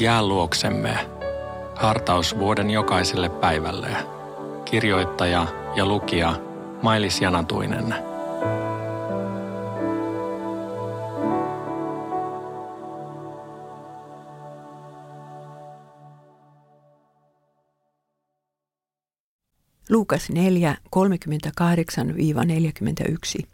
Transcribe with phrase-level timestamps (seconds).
[0.00, 1.10] Jää luoksemme.
[1.76, 3.96] Hartaus vuoden jokaiselle päivälle.
[4.64, 6.40] Kirjoittaja ja lukija
[6.82, 7.94] Mailis Janatuinen.
[19.90, 20.76] Luukas 4,
[23.40, 23.46] 38-41.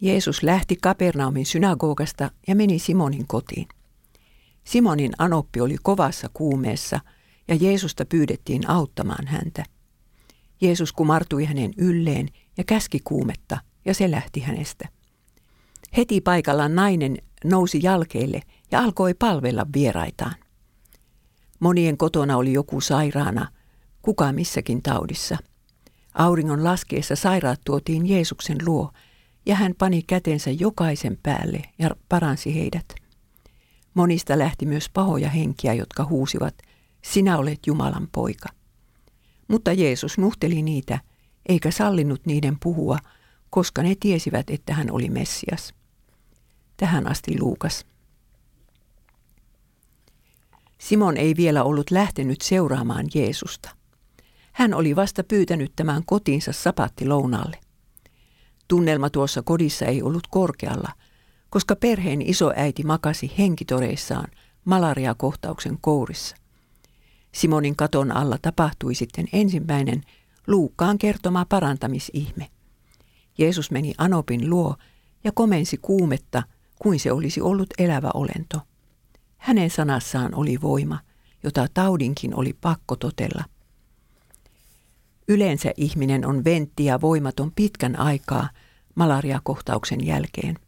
[0.00, 3.75] Jeesus lähti Kapernaumin synagogasta ja meni Simonin kotiin.
[4.66, 7.00] Simonin anoppi oli kovassa kuumeessa
[7.48, 9.64] ja Jeesusta pyydettiin auttamaan häntä.
[10.60, 14.88] Jeesus kumartui hänen ylleen ja käski kuumetta ja se lähti hänestä.
[15.96, 18.40] Heti paikalla nainen nousi jalkeille
[18.70, 20.34] ja alkoi palvella vieraitaan.
[21.60, 23.48] Monien kotona oli joku sairaana,
[24.02, 25.36] kuka missäkin taudissa.
[26.14, 28.90] Auringon laskeessa sairaat tuotiin Jeesuksen luo
[29.46, 33.05] ja hän pani kätensä jokaisen päälle ja paransi heidät.
[33.96, 36.54] Monista lähti myös pahoja henkiä, jotka huusivat,
[37.02, 38.48] sinä olet Jumalan poika.
[39.48, 41.00] Mutta Jeesus nuhteli niitä,
[41.48, 42.98] eikä sallinut niiden puhua,
[43.50, 45.74] koska ne tiesivät, että hän oli Messias.
[46.76, 47.86] Tähän asti Luukas.
[50.78, 53.70] Simon ei vielä ollut lähtenyt seuraamaan Jeesusta.
[54.52, 56.52] Hän oli vasta pyytänyt tämän kotiinsa
[57.06, 57.58] lounalle.
[58.68, 60.92] Tunnelma tuossa kodissa ei ollut korkealla,
[61.56, 64.28] koska perheen isoäiti makasi henkitoreissaan
[64.64, 66.36] malariakohtauksen kourissa.
[67.32, 70.02] Simonin katon alla tapahtui sitten ensimmäinen
[70.46, 72.50] Luukkaan kertoma parantamisihme.
[73.38, 74.76] Jeesus meni Anopin luo
[75.24, 76.42] ja komensi kuumetta,
[76.78, 78.60] kuin se olisi ollut elävä olento.
[79.36, 80.98] Hänen sanassaan oli voima,
[81.42, 83.44] jota taudinkin oli pakko totella–
[85.28, 88.48] Yleensä ihminen on ventti ja voimaton pitkän aikaa
[88.94, 90.58] malariakohtauksen jälkeen.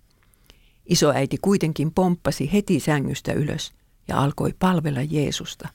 [0.89, 3.73] Isoäiti kuitenkin pomppasi heti sängystä ylös
[4.09, 5.69] ja alkoi palvella Jeesusta.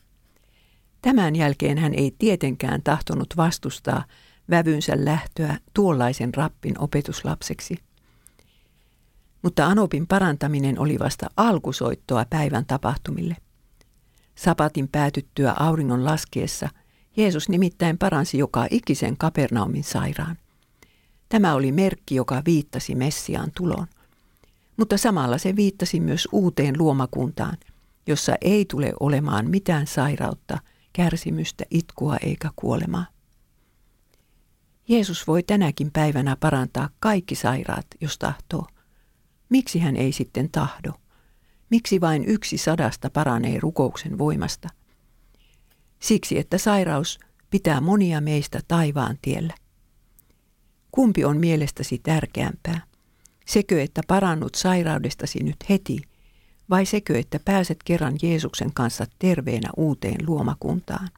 [1.02, 4.06] Tämän jälkeen hän ei tietenkään tahtonut vastustaa
[4.50, 7.76] vävynsä lähtöä tuollaisen rappin opetuslapseksi.
[9.42, 13.38] Mutta Anopin parantaminen oli vasta alkusoittoa päivän tapahtumille.
[14.36, 16.70] Sapatin päätyttyä auringon laskeessa–
[17.18, 20.38] Jeesus nimittäin paransi joka ikisen Kapernaumin sairaan.
[21.30, 23.88] Tämä oli merkki, joka viittasi Messiaan tuloon.
[24.78, 27.58] Mutta samalla se viittasi myös uuteen luomakuntaan,
[28.08, 30.58] jossa ei tule olemaan mitään sairautta,
[30.94, 33.06] kärsimystä, itkua eikä kuolemaa.
[34.88, 38.68] Jeesus voi tänäkin päivänä parantaa kaikki sairaat, jos tahtoo.
[39.50, 40.92] Miksi hän ei sitten tahdo?
[41.70, 44.70] Miksi vain yksi sadasta paranee rukouksen voimasta–
[46.04, 47.20] siksi että sairaus
[47.50, 49.54] pitää monia meistä taivaan tiellä.
[50.92, 52.82] Kumpi on mielestäsi tärkeämpää?
[53.46, 56.02] Sekö, että parannut sairaudestasi nyt heti,
[56.70, 61.10] vai sekö, että pääset kerran Jeesuksen kanssa terveenä uuteen luomakuntaan?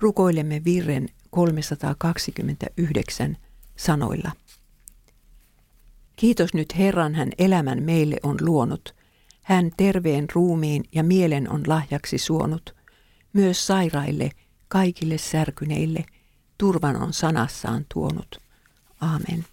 [0.00, 3.36] Rukoilemme virren 329
[3.76, 4.32] sanoilla.
[6.16, 8.94] Kiitos nyt Herran hän elämän meille on luonut.
[9.42, 12.74] Hän terveen ruumiin ja mielen on lahjaksi suonut
[13.32, 14.30] myös sairaille,
[14.68, 16.04] kaikille särkyneille,
[16.58, 18.40] turvan on sanassaan tuonut.
[19.00, 19.44] Aamen.